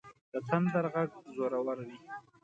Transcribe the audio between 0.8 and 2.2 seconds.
غږ زورور وي.